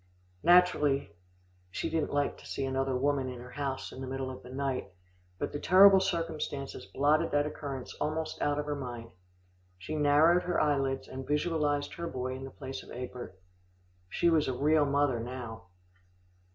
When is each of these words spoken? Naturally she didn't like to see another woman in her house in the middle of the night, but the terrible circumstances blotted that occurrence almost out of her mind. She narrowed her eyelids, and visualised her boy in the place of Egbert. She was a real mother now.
Naturally 0.41 1.15
she 1.69 1.87
didn't 1.87 2.11
like 2.11 2.35
to 2.39 2.45
see 2.47 2.65
another 2.65 2.95
woman 2.95 3.29
in 3.29 3.39
her 3.39 3.51
house 3.51 3.91
in 3.91 4.01
the 4.01 4.07
middle 4.07 4.31
of 4.31 4.41
the 4.41 4.49
night, 4.49 4.91
but 5.37 5.51
the 5.51 5.59
terrible 5.59 5.99
circumstances 5.99 6.87
blotted 6.87 7.29
that 7.29 7.45
occurrence 7.45 7.93
almost 8.01 8.41
out 8.41 8.57
of 8.57 8.65
her 8.65 8.73
mind. 8.75 9.11
She 9.77 9.93
narrowed 9.95 10.41
her 10.41 10.59
eyelids, 10.59 11.07
and 11.07 11.27
visualised 11.27 11.93
her 11.93 12.07
boy 12.07 12.33
in 12.35 12.45
the 12.45 12.49
place 12.49 12.81
of 12.81 12.89
Egbert. 12.89 13.39
She 14.09 14.27
was 14.27 14.47
a 14.47 14.57
real 14.57 14.87
mother 14.87 15.19
now. 15.19 15.65